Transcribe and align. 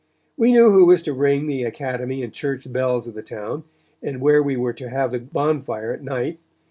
We 0.35 0.51
knew 0.51 0.71
who 0.71 0.85
was 0.87 1.03
to 1.03 1.13
ring 1.13 1.45
the 1.45 1.61
academy 1.61 2.23
and 2.23 2.33
church 2.33 2.73
bells 2.73 3.05
of 3.05 3.13
the 3.13 3.21
town, 3.21 3.65
and 4.01 4.19
where 4.19 4.41
we 4.41 4.57
were 4.57 4.73
to 4.73 4.89
have 4.89 5.11
the 5.11 5.19
bonfire 5.19 5.93
at 5.93 6.03
night. 6.03 6.39